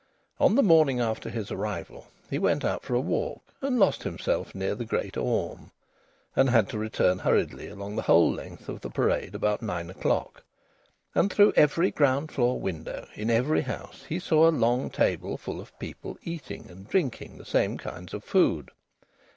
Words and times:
On 0.39 0.55
the 0.55 0.63
morning 0.63 0.99
after 0.99 1.29
his 1.29 1.51
arrival 1.51 2.07
he 2.27 2.39
went 2.39 2.65
out 2.65 2.81
for 2.81 2.95
a 2.95 2.99
walk 2.99 3.43
and 3.61 3.77
lost 3.77 4.01
himself 4.01 4.55
near 4.55 4.73
the 4.73 4.83
Great 4.83 5.15
Orme, 5.15 5.69
and 6.35 6.49
had 6.49 6.67
to 6.69 6.79
return 6.79 7.19
hurriedly 7.19 7.67
along 7.67 7.95
the 7.97 8.01
whole 8.01 8.31
length 8.33 8.67
of 8.67 8.81
the 8.81 8.89
Parade 8.89 9.35
about 9.35 9.61
nine 9.61 9.91
o'clock. 9.91 10.43
And 11.13 11.31
through 11.31 11.53
every 11.55 11.91
ground 11.91 12.31
floor 12.31 12.59
window 12.59 13.07
of 13.15 13.29
every 13.29 13.61
house 13.61 14.03
he 14.09 14.17
saw 14.17 14.47
a 14.47 14.49
long 14.49 14.89
table 14.89 15.37
full 15.37 15.61
of 15.61 15.77
people 15.77 16.17
eating 16.23 16.67
and 16.71 16.89
drinking 16.89 17.37
the 17.37 17.45
same 17.45 17.77
kinds 17.77 18.15
of 18.15 18.23
food. 18.23 18.71